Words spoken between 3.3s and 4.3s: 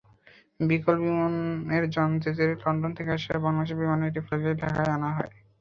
বাংলাদেশ বিমানের একটি